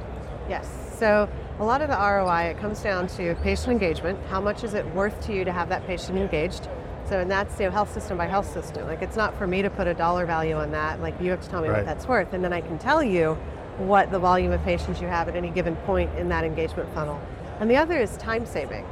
Yes. 0.49 0.69
So 0.99 1.29
a 1.59 1.65
lot 1.65 1.81
of 1.81 1.89
the 1.89 1.97
ROI, 1.97 2.51
it 2.51 2.59
comes 2.59 2.83
down 2.83 3.07
to 3.09 3.35
patient 3.37 3.69
engagement. 3.69 4.19
How 4.29 4.41
much 4.41 4.65
is 4.65 4.75
it 4.75 4.87
worth 4.95 5.21
to 5.27 5.35
you 5.35 5.45
to 5.45 5.53
have 5.53 5.69
that 5.69 5.87
patient 5.87 6.19
engaged? 6.19 6.69
So, 7.09 7.21
and 7.21 7.31
that's 7.31 7.59
you 7.59 7.67
know, 7.67 7.73
health 7.73 7.93
system 7.93 8.19
by 8.19 8.27
health 8.27 8.53
system. 8.53 8.87
Like, 8.87 9.01
it's 9.01 9.17
not 9.17 9.37
for 9.39 9.47
me 9.47 9.63
to 9.63 9.71
put 9.71 9.87
a 9.87 9.95
dollar 9.95 10.27
value 10.27 10.57
on 10.57 10.73
that. 10.73 11.01
Like, 11.01 11.19
you 11.21 11.31
have 11.31 11.41
to 11.41 11.49
tell 11.49 11.63
me 11.63 11.69
Right. 11.69 11.79
what 11.79 11.87
that's 11.87 12.07
worth, 12.07 12.35
and 12.35 12.45
then 12.45 12.53
I 12.53 12.61
can 12.61 12.79
tell 12.79 13.03
you 13.03 13.35
what 13.79 14.11
the 14.11 14.19
volume 14.19 14.53
of 14.53 14.63
patients 14.63 15.01
you 15.01 15.07
have 15.07 15.29
at 15.29 15.37
any 15.37 15.51
given 15.51 15.77
point 15.77 16.11
in 16.19 16.29
that 16.29 16.45
engagement 16.45 16.93
funnel. 16.93 17.19
And 17.61 17.71
the 17.71 17.77
other 17.77 17.99
is 17.99 18.17
time 18.19 18.45
saving. 18.45 18.85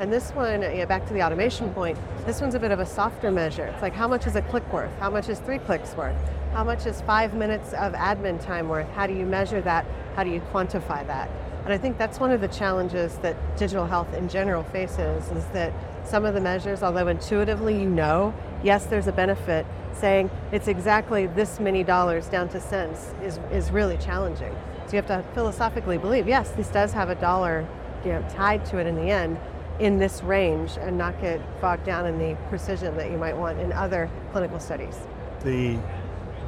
And 0.00 0.10
this 0.10 0.30
one, 0.30 0.62
back 0.88 1.06
to 1.08 1.12
the 1.12 1.22
automation 1.22 1.68
point, 1.74 1.98
this 2.24 2.40
one's 2.40 2.54
a 2.54 2.58
bit 2.58 2.70
of 2.70 2.80
a 2.80 2.86
softer 2.86 3.30
measure. 3.30 3.66
It's 3.66 3.82
like 3.82 3.92
how 3.92 4.08
much 4.08 4.26
is 4.26 4.34
a 4.34 4.40
click 4.40 4.66
worth? 4.72 4.90
How 4.98 5.10
much 5.10 5.28
is 5.28 5.38
three 5.40 5.58
clicks 5.58 5.94
worth? 5.94 6.16
How 6.54 6.64
much 6.64 6.86
is 6.86 7.02
five 7.02 7.34
minutes 7.34 7.74
of 7.74 7.92
admin 7.92 8.42
time 8.42 8.70
worth? 8.70 8.88
How 8.92 9.06
do 9.06 9.12
you 9.12 9.26
measure 9.26 9.60
that? 9.60 9.84
How 10.16 10.24
do 10.24 10.30
you 10.30 10.40
quantify 10.54 11.06
that? 11.06 11.28
And 11.64 11.72
I 11.74 11.76
think 11.76 11.98
that's 11.98 12.18
one 12.18 12.30
of 12.30 12.40
the 12.40 12.48
challenges 12.48 13.18
that 13.18 13.36
digital 13.58 13.84
health 13.84 14.14
in 14.14 14.26
general 14.26 14.62
faces 14.62 15.30
is 15.32 15.44
that 15.48 15.70
some 16.04 16.24
of 16.24 16.32
the 16.32 16.40
measures, 16.40 16.82
although 16.82 17.08
intuitively 17.08 17.78
you 17.78 17.90
know, 17.90 18.32
yes, 18.62 18.86
there's 18.86 19.06
a 19.06 19.12
benefit, 19.12 19.66
saying 19.92 20.30
it's 20.50 20.66
exactly 20.66 21.26
this 21.26 21.60
many 21.60 21.84
dollars 21.84 22.26
down 22.26 22.48
to 22.48 22.58
cents 22.58 23.12
is, 23.22 23.38
is 23.52 23.70
really 23.70 23.98
challenging. 23.98 24.56
So 24.86 24.92
you 24.92 25.02
have 25.02 25.08
to 25.08 25.22
philosophically 25.34 25.98
believe, 25.98 26.26
yes, 26.26 26.52
this 26.52 26.68
does 26.68 26.94
have 26.94 27.10
a 27.10 27.16
dollar 27.16 27.68
you 28.02 28.12
know, 28.12 28.24
tied 28.30 28.64
to 28.64 28.78
it 28.78 28.86
in 28.86 28.94
the 28.96 29.10
end, 29.10 29.38
in 29.80 29.98
this 29.98 30.22
range 30.22 30.72
and 30.78 30.96
not 30.96 31.18
get 31.20 31.40
bogged 31.60 31.84
down 31.84 32.06
in 32.06 32.18
the 32.18 32.36
precision 32.48 32.96
that 32.98 33.10
you 33.10 33.16
might 33.16 33.36
want 33.36 33.58
in 33.58 33.72
other 33.72 34.10
clinical 34.30 34.60
studies. 34.60 34.96
The 35.42 35.78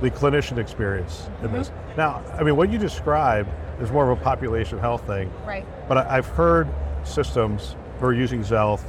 the 0.01 0.11
clinician 0.11 0.59
experience 0.59 1.31
in 1.43 1.53
this. 1.53 1.69
Mm-hmm. 1.71 1.97
Now, 1.97 2.23
I 2.37 2.43
mean, 2.43 2.57
what 2.57 2.73
you 2.73 2.79
described 2.79 3.49
is 3.81 3.93
more 3.93 4.11
of 4.11 4.19
a 4.21 4.21
population 4.23 4.79
health 4.81 5.07
thing, 5.07 5.33
Right. 5.47 5.65
but 5.89 5.97
I've 5.97 6.27
heard 6.27 6.67
systems 7.05 7.77
who 8.01 8.07
are 8.07 8.13
using 8.13 8.41
Xealth 8.43 8.81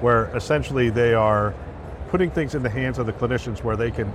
where 0.00 0.26
essentially 0.36 0.88
they 0.88 1.14
are 1.14 1.52
putting 2.10 2.30
things 2.30 2.54
in 2.54 2.62
the 2.62 2.70
hands 2.70 2.98
of 2.98 3.06
the 3.06 3.12
clinicians 3.12 3.64
where 3.64 3.74
they 3.76 3.90
can 3.90 4.12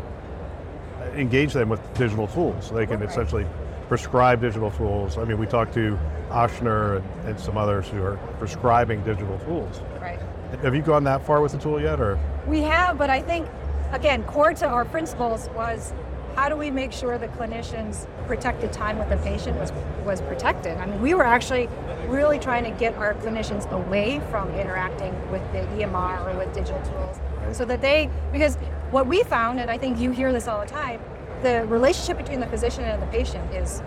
engage 1.16 1.52
them 1.52 1.68
with 1.68 1.82
digital 1.96 2.28
tools. 2.28 2.72
They 2.72 2.86
can 2.86 3.02
Right. 3.02 3.10
essentially 3.10 3.46
prescribe 3.88 4.42
digital 4.42 4.72
tools. 4.72 5.18
I 5.18 5.24
mean, 5.24 5.38
we 5.38 5.46
talked 5.46 5.74
to 5.76 5.98
Ochsner 6.30 6.98
and, 6.98 7.30
and 7.30 7.40
some 7.40 7.58
others 7.58 7.88
who 7.88 8.02
are 8.04 8.18
prescribing 8.40 9.04
digital 9.04 9.38
tools. 9.40 9.82
Right. 10.02 10.20
Have 10.62 10.76
you 10.76 10.82
gone 10.82 11.04
that 11.06 11.26
far 11.26 11.42
with 11.42 11.52
the 11.52 11.58
tool 11.58 11.82
yet, 11.82 12.00
or? 12.00 12.20
We 12.48 12.62
have, 12.62 12.98
but 12.98 13.10
I 13.10 13.22
think, 13.22 13.48
again, 13.92 14.24
core 14.24 14.54
to 14.54 14.68
our 14.68 14.86
principles 14.86 15.50
was 15.56 15.94
how 16.36 16.50
do 16.50 16.56
we 16.56 16.70
make 16.70 16.92
sure 16.92 17.18
the 17.18 17.28
clinicians' 17.30 18.06
protected 18.28 18.72
time 18.72 19.00
with 19.00 19.10
the 19.10 19.18
patient 19.18 19.60
was, 19.60 19.72
was 20.06 20.22
protected? 20.22 20.78
I 20.78 20.86
mean, 20.86 21.02
we 21.02 21.14
were 21.14 21.26
actually 21.26 21.68
really 22.08 22.40
trying 22.40 22.64
to 22.64 22.72
get 22.72 22.96
our 22.96 23.16
clinicians 23.16 23.70
away 23.72 24.22
from 24.30 24.50
interacting 24.52 25.14
with 25.32 25.42
the 25.52 25.60
EMR 25.60 26.26
or 26.26 26.38
with 26.38 26.54
digital 26.54 26.82
tools 26.84 27.20
so 27.54 27.66
that 27.66 27.82
they, 27.82 28.10
because 28.32 28.56
what 28.92 29.08
we 29.08 29.24
found, 29.24 29.60
and 29.60 29.72
I 29.72 29.78
think 29.78 30.00
you 30.00 30.12
hear 30.12 30.32
this 30.32 30.48
all 30.48 30.60
the 30.60 30.68
time, 30.68 31.02
the 31.44 31.66
relationship 31.68 32.18
between 32.18 32.40
the 32.40 32.48
physician 32.48 32.84
and 32.84 33.02
the 33.02 33.08
patient 33.08 33.54
is 33.54 33.82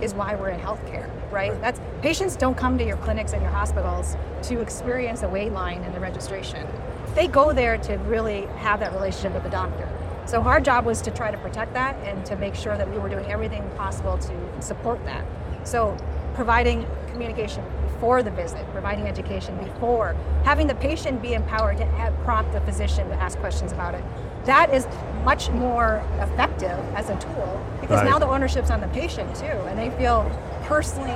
is 0.00 0.12
why 0.12 0.34
we're 0.34 0.48
in 0.48 0.60
healthcare, 0.60 1.08
right? 1.30 1.58
That's 1.60 1.80
patients 2.02 2.36
don't 2.36 2.56
come 2.56 2.76
to 2.78 2.84
your 2.84 2.96
clinics 2.98 3.32
and 3.32 3.40
your 3.40 3.50
hospitals 3.50 4.16
to 4.42 4.60
experience 4.60 5.22
a 5.22 5.28
wait 5.28 5.52
line 5.52 5.82
and 5.82 5.94
the 5.94 6.00
registration. 6.00 6.66
They 7.14 7.28
go 7.28 7.52
there 7.52 7.78
to 7.78 7.94
really 7.98 8.46
have 8.58 8.80
that 8.80 8.92
relationship 8.92 9.34
with 9.34 9.44
the 9.44 9.50
doctor. 9.50 9.88
So 10.26 10.42
our 10.42 10.60
job 10.60 10.84
was 10.84 11.00
to 11.02 11.10
try 11.10 11.30
to 11.30 11.38
protect 11.38 11.74
that 11.74 11.96
and 12.06 12.24
to 12.26 12.36
make 12.36 12.54
sure 12.54 12.76
that 12.76 12.90
we 12.90 12.98
were 12.98 13.08
doing 13.08 13.26
everything 13.30 13.62
possible 13.76 14.18
to 14.18 14.62
support 14.62 15.04
that. 15.04 15.24
So 15.64 15.96
providing 16.34 16.86
communication 17.08 17.64
before 17.86 18.22
the 18.22 18.30
visit, 18.30 18.66
providing 18.72 19.06
education 19.06 19.56
before, 19.58 20.16
having 20.44 20.66
the 20.66 20.74
patient 20.74 21.22
be 21.22 21.34
empowered 21.34 21.76
to 21.78 21.84
have, 21.84 22.14
prompt 22.24 22.52
the 22.52 22.60
physician 22.62 23.08
to 23.08 23.14
ask 23.14 23.38
questions 23.38 23.70
about 23.70 23.94
it. 23.94 24.04
That 24.44 24.74
is 24.74 24.86
much 25.24 25.50
more 25.50 26.02
effective 26.20 26.78
as 26.94 27.08
a 27.10 27.16
tool 27.16 27.60
because 27.80 28.00
Right. 28.02 28.10
now 28.10 28.18
the 28.18 28.26
ownership's 28.28 28.70
on 28.70 28.80
the 28.80 28.88
patient 28.88 29.34
too, 29.34 29.46
and 29.68 29.78
they 29.78 29.90
feel 29.90 30.30
personally, 30.64 31.10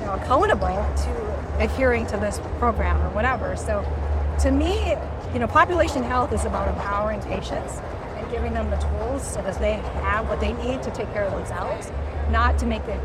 you 0.00 0.06
know, 0.06 0.14
accountable 0.14 0.68
to 0.68 1.62
adhering 1.62 2.06
to 2.06 2.16
this 2.16 2.40
program 2.58 3.00
or 3.02 3.08
whatever. 3.10 3.56
So, 3.56 3.84
to 4.40 4.50
me, 4.52 4.94
you 5.32 5.38
know, 5.40 5.46
population 5.48 6.02
health 6.02 6.32
is 6.32 6.44
about 6.44 6.68
empowering 6.68 7.20
patients 7.22 7.80
and 8.16 8.30
giving 8.30 8.54
them 8.54 8.70
the 8.70 8.76
tools 8.76 9.22
so 9.22 9.42
that 9.42 9.58
they 9.60 9.74
have 10.02 10.28
what 10.28 10.40
they 10.40 10.52
need 10.54 10.82
to 10.84 10.90
take 10.90 11.12
care 11.12 11.24
of 11.24 11.32
themselves, 11.32 11.90
not 12.30 12.58
to 12.58 12.66
make 12.66 12.84
the 12.86 12.96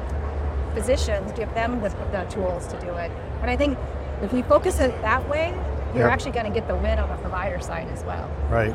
physicians 0.74 1.32
give 1.34 1.54
them 1.54 1.82
the, 1.82 1.90
the 2.12 2.24
tools 2.30 2.68
to 2.68 2.80
do 2.80 2.90
it. 2.96 3.12
And 3.42 3.50
I 3.50 3.56
think 3.56 3.78
if 4.22 4.32
we 4.34 4.42
focus 4.44 4.80
it 4.80 5.00
that 5.02 5.28
way, 5.30 5.54
you're 5.94 6.04
Yep. 6.06 6.12
actually 6.12 6.32
going 6.32 6.46
to 6.46 6.52
get 6.52 6.68
the 6.68 6.76
win 6.76 6.98
on 6.98 7.08
the 7.10 7.16
provider 7.18 7.60
side 7.60 7.88
as 7.90 8.04
well. 8.04 8.28
Right. 8.50 8.74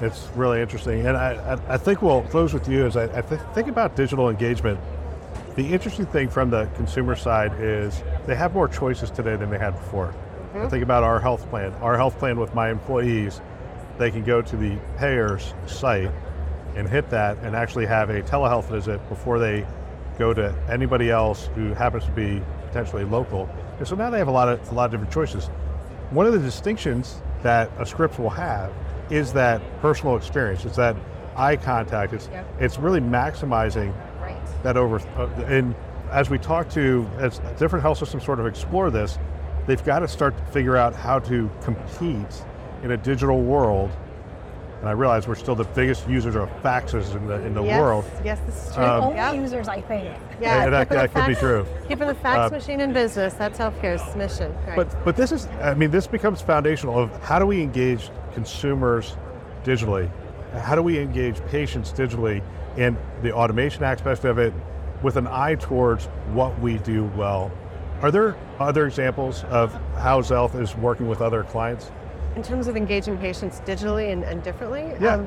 It's 0.00 0.28
really 0.34 0.60
interesting. 0.60 1.06
And 1.06 1.16
I, 1.16 1.32
I, 1.68 1.74
I 1.74 1.76
think 1.78 2.02
we'll 2.02 2.22
close 2.22 2.52
with 2.52 2.68
you 2.68 2.84
as 2.84 2.96
I, 2.96 3.04
I 3.16 3.22
th- 3.22 3.40
think 3.54 3.68
about 3.68 3.96
digital 3.96 4.28
engagement. 4.28 4.78
The 5.54 5.66
interesting 5.72 6.04
thing 6.06 6.28
from 6.28 6.50
the 6.50 6.66
consumer 6.76 7.16
side 7.16 7.52
is 7.58 8.02
they 8.26 8.34
have 8.34 8.52
more 8.52 8.68
choices 8.68 9.10
today 9.10 9.36
than 9.36 9.48
they 9.48 9.58
had 9.58 9.70
before. 9.70 10.08
Mm-hmm. 10.08 10.66
I 10.66 10.68
think 10.68 10.82
about 10.82 11.02
our 11.02 11.18
health 11.18 11.48
plan. 11.48 11.72
Our 11.74 11.96
health 11.96 12.18
plan 12.18 12.38
with 12.38 12.54
my 12.54 12.70
employees, 12.70 13.40
they 13.96 14.10
can 14.10 14.22
go 14.22 14.42
to 14.42 14.56
the 14.56 14.78
payer's 14.98 15.54
site 15.66 16.10
and 16.74 16.86
hit 16.86 17.08
that 17.08 17.38
and 17.38 17.56
actually 17.56 17.86
have 17.86 18.10
a 18.10 18.20
telehealth 18.22 18.68
visit 18.68 19.06
before 19.08 19.38
they 19.38 19.66
go 20.18 20.34
to 20.34 20.54
anybody 20.68 21.10
else 21.10 21.48
who 21.54 21.72
happens 21.72 22.04
to 22.04 22.10
be 22.10 22.42
potentially 22.66 23.04
local. 23.04 23.48
And 23.78 23.88
so 23.88 23.96
now 23.96 24.10
they 24.10 24.18
have 24.18 24.28
a 24.28 24.32
lot 24.32 24.48
of 24.48 24.70
a 24.70 24.74
lot 24.74 24.86
of 24.86 24.90
different 24.90 25.12
choices. 25.12 25.46
One 26.10 26.26
of 26.26 26.34
the 26.34 26.38
distinctions 26.38 27.22
that 27.42 27.70
a 27.78 27.86
Scripps 27.86 28.18
will 28.18 28.30
have 28.30 28.72
is 29.10 29.32
that 29.34 29.60
personal 29.80 30.16
experience. 30.16 30.64
It's 30.64 30.76
that 30.76 30.96
eye 31.36 31.56
contact. 31.56 32.12
It's 32.12 32.28
Yep. 32.32 32.46
it's 32.60 32.78
really 32.78 33.00
maximizing 33.00 33.92
Right. 34.22 34.36
that 34.62 34.76
over 34.76 35.00
uh, 35.18 35.28
and 35.46 35.74
as 36.10 36.30
we 36.30 36.38
talk 36.38 36.68
to 36.70 37.06
as 37.18 37.38
different 37.58 37.82
health 37.82 37.98
systems 37.98 38.24
sort 38.24 38.40
of 38.40 38.46
explore 38.46 38.90
this 38.90 39.18
they've 39.66 39.84
got 39.84 39.98
to 39.98 40.08
start 40.08 40.36
to 40.38 40.44
figure 40.52 40.76
out 40.76 40.94
how 40.94 41.18
to 41.18 41.50
compete 41.60 42.44
in 42.84 42.92
a 42.92 42.96
digital 42.96 43.42
world 43.42 43.90
and 44.86 44.90
i 44.90 44.92
realize 44.92 45.26
we're 45.26 45.34
still 45.34 45.56
the 45.56 45.64
biggest 45.64 46.08
users 46.08 46.36
of 46.36 46.48
faxes 46.62 47.16
in 47.16 47.26
the 47.26 47.44
in 47.44 47.54
the 47.54 47.62
yes, 47.62 47.80
world 47.80 48.04
Yes, 48.24 48.38
this 48.46 48.68
is 48.68 48.74
true. 48.74 48.84
Um, 48.84 49.02
Only 49.04 49.16
Yep. 49.16 49.34
users, 49.34 49.68
I 49.68 49.80
think. 49.80 50.16
Yeah, 50.40 50.62
And 50.64 50.72
that- 50.72 50.88
keeping 50.88 50.96
the 51.02 51.02
that 51.08 51.14
could 51.14 51.26
be 51.26 51.34
fax- 51.34 51.40
true. 51.40 51.66
Keeping 51.88 52.06
the 52.06 52.14
fax 52.14 52.52
Uh, 52.52 52.56
machine 52.56 52.80
in 52.80 52.92
business, 52.92 53.34
that's 53.34 53.58
healthcare's 53.58 54.14
mission. 54.14 54.54
Right. 54.66 54.76
but 54.76 55.04
but 55.04 55.16
this 55.16 55.32
is 55.32 55.48
i 55.60 55.74
mean 55.74 55.90
this 55.90 56.06
becomes 56.06 56.40
foundational 56.40 56.96
of 56.98 57.10
how 57.24 57.38
do 57.40 57.46
we 57.46 57.60
engage 57.62 58.10
consumers 58.32 59.16
digitally 59.64 60.08
how 60.54 60.76
do 60.76 60.82
we 60.82 60.98
engage 61.00 61.44
patients 61.46 61.92
digitally 61.92 62.40
and 62.76 62.96
the 63.22 63.32
automation 63.32 63.82
aspect 63.82 64.24
of 64.24 64.38
it 64.38 64.52
with 65.02 65.16
an 65.16 65.26
eye 65.26 65.56
towards 65.56 66.06
what 66.32 66.56
we 66.60 66.78
do 66.78 67.10
well 67.16 67.50
are 68.02 68.10
there 68.12 68.36
other 68.60 68.86
examples 68.86 69.42
of 69.50 69.72
how 69.98 70.20
Xealth 70.20 70.54
is 70.60 70.76
working 70.76 71.08
with 71.08 71.20
other 71.20 71.42
clients 71.42 71.90
in 72.36 72.42
terms 72.42 72.68
of 72.68 72.76
engaging 72.76 73.16
patients 73.18 73.60
digitally 73.66 74.12
and, 74.12 74.22
and 74.22 74.42
differently, 74.42 74.82
um, 74.82 75.02
Yeah. 75.02 75.26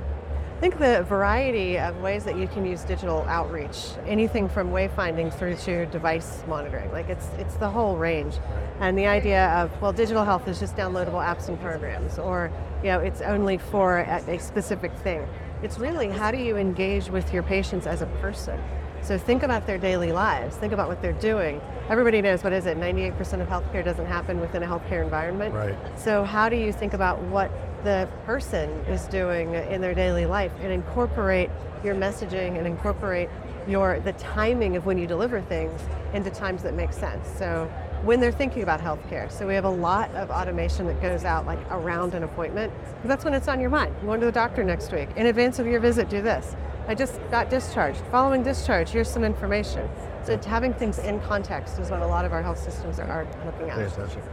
I 0.58 0.62
think 0.62 0.78
the 0.78 1.04
variety 1.08 1.80
of 1.80 2.02
ways 2.02 2.26
that 2.26 2.38
you 2.38 2.46
can 2.46 2.66
use 2.66 2.84
digital 2.84 3.22
outreach, 3.30 3.92
anything 4.06 4.50
from 4.50 4.72
wayfinding 4.72 5.34
through 5.34 5.56
to 5.56 5.86
device 5.86 6.44
monitoring, 6.50 6.92
like 6.92 7.08
it's 7.08 7.30
it's 7.38 7.56
the 7.56 7.70
whole 7.70 7.96
range. 7.96 8.36
And 8.82 8.98
the 8.98 9.08
idea 9.08 9.48
of 9.52 9.72
well, 9.82 9.94
digital 9.94 10.26
health 10.26 10.50
is 10.50 10.60
just 10.60 10.76
downloadable 10.76 11.24
apps 11.26 11.48
and 11.48 11.58
programs, 11.62 12.20
or 12.20 12.52
you 12.84 12.90
know, 12.90 13.00
it's 13.00 13.22
only 13.22 13.58
for 13.58 14.00
a, 14.00 14.22
a 14.28 14.38
specific 14.38 14.92
thing. 14.98 15.26
It's 15.64 15.80
really 15.80 16.10
how 16.10 16.30
do 16.30 16.38
you 16.38 16.58
engage 16.58 17.10
with 17.10 17.34
your 17.34 17.44
patients 17.44 17.88
as 17.88 18.02
a 18.02 18.08
person. 18.22 18.60
So 19.02 19.18
think 19.18 19.44
about 19.44 19.66
their 19.66 19.78
daily 19.78 20.12
lives. 20.12 20.56
Think 20.58 20.74
about 20.74 20.88
what 20.88 21.02
they're 21.02 21.14
doing. 21.14 21.62
Everybody 21.90 22.22
knows 22.22 22.44
what 22.44 22.54
is 22.54 22.66
it? 22.66 22.78
98% 22.78 23.42
of 23.42 23.48
healthcare 23.48 23.84
doesn't 23.84 24.06
happen 24.06 24.40
within 24.40 24.64
a 24.64 24.68
healthcare 24.68 25.04
environment. 25.04 25.54
Right. 25.54 25.76
So 25.98 26.24
how 26.24 26.50
do 26.50 26.56
you 26.56 26.72
think 26.72 26.94
about 26.94 27.20
what 27.24 27.52
the 27.84 28.10
person 28.26 28.70
is 28.86 29.06
doing 29.06 29.54
in 29.54 29.82
their 29.82 29.94
daily 29.94 30.26
life 30.26 30.52
and 30.62 30.72
incorporate 30.72 31.50
your 31.84 31.96
messaging 31.96 32.58
and 32.58 32.68
incorporate 32.68 33.30
your 33.68 34.00
the 34.02 34.14
timing 34.14 34.76
of 34.76 34.86
when 34.86 34.98
you 34.98 35.08
deliver 35.08 35.42
things 35.42 35.80
into 36.14 36.30
times 36.30 36.64
that 36.64 36.74
make 36.74 36.92
sense. 36.92 37.28
So 37.38 37.72
when 38.04 38.20
they're 38.20 38.32
thinking 38.32 38.64
about 38.64 38.82
healthcare. 38.82 39.32
So 39.32 39.46
we 39.46 39.54
have 39.56 39.66
a 39.66 39.70
lot 39.70 40.10
of 40.16 40.30
automation 40.30 40.88
that 40.88 41.02
goes 41.02 41.26
out 41.26 41.46
like 41.46 41.60
around 41.70 42.16
an 42.16 42.24
appointment. 42.24 42.74
That's 43.04 43.26
when 43.26 43.34
it's 43.34 43.48
on 43.48 43.60
your 43.60 43.70
mind. 43.70 43.96
Going 44.04 44.20
to 44.22 44.26
the 44.26 44.32
doctor 44.32 44.64
next 44.64 44.92
week. 44.92 45.10
In 45.16 45.28
advance 45.28 45.60
of 45.60 45.68
your 45.68 45.80
visit, 45.80 46.10
do 46.10 46.22
this. 46.22 46.56
I 46.90 46.96
just 46.96 47.20
got 47.30 47.52
discharged. 47.52 48.00
Following 48.10 48.42
discharge, 48.42 48.90
here's 48.90 49.08
some 49.08 49.24
information. 49.24 49.88
So 50.24 50.34
it's 50.34 50.46
having 50.48 50.74
things 50.74 50.98
in 50.98 51.22
context 51.22 51.78
is 51.78 51.92
what 51.92 52.02
a 52.02 52.08
lot 52.08 52.26
of 52.26 52.34
our 52.34 52.42
health 52.42 52.58
systems 52.58 52.98
are, 52.98 53.04
are 53.04 53.28
looking 53.46 53.70
at. 53.70 53.92
Fantastic. 53.92 54.24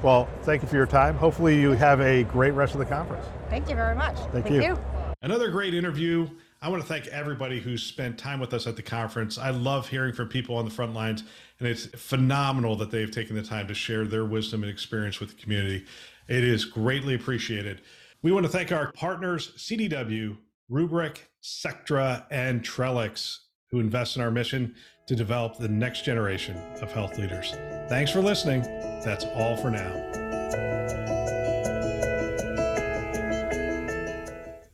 Well, 0.00 0.28
thank 0.42 0.62
you 0.62 0.68
for 0.68 0.76
your 0.76 0.86
time. 0.86 1.16
Hopefully, 1.16 1.60
you 1.60 1.72
have 1.72 2.00
a 2.00 2.22
great 2.22 2.52
rest 2.52 2.74
of 2.74 2.78
the 2.78 2.84
conference. 2.86 3.26
Thank 3.50 3.68
you 3.68 3.74
very 3.74 3.96
much. 3.96 4.16
Thank, 4.30 4.46
Thank 4.46 4.50
you. 4.50 4.62
you. 4.62 4.78
Another 5.22 5.50
great 5.50 5.74
interview. 5.74 6.30
I 6.62 6.68
want 6.68 6.82
to 6.82 6.88
thank 6.88 7.08
everybody 7.08 7.58
who 7.58 7.76
spent 7.76 8.16
time 8.16 8.38
with 8.38 8.54
us 8.54 8.68
at 8.68 8.76
the 8.76 8.82
conference. 8.82 9.36
I 9.36 9.50
love 9.50 9.88
hearing 9.88 10.12
from 10.12 10.28
people 10.28 10.54
on 10.54 10.64
the 10.64 10.70
front 10.70 10.94
lines, 10.94 11.24
and 11.58 11.66
it's 11.66 11.86
phenomenal 11.86 12.76
that 12.76 12.92
they've 12.92 13.10
taken 13.10 13.34
the 13.34 13.42
time 13.42 13.66
to 13.66 13.74
share 13.74 14.04
their 14.04 14.24
wisdom 14.24 14.62
and 14.62 14.70
experience 14.70 15.18
with 15.18 15.30
the 15.30 15.42
community. 15.42 15.84
It 16.28 16.44
is 16.44 16.64
greatly 16.64 17.16
appreciated. 17.16 17.80
We 18.22 18.30
want 18.30 18.46
to 18.46 18.52
thank 18.52 18.70
our 18.70 18.92
partners, 18.92 19.52
CDW, 19.56 20.36
Rubrik, 20.70 21.18
Sectra, 21.40 22.26
and 22.30 22.62
Trellix, 22.62 23.38
who 23.70 23.80
invest 23.80 24.16
in 24.16 24.22
our 24.22 24.30
mission 24.30 24.74
to 25.06 25.14
develop 25.14 25.58
the 25.58 25.68
next 25.68 26.04
generation 26.04 26.56
of 26.80 26.92
health 26.92 27.18
leaders. 27.18 27.52
Thanks 27.88 28.10
for 28.10 28.22
listening. 28.22 28.62
That's 29.04 29.24
all 29.34 29.56
for 29.56 29.70
now. 29.70 31.13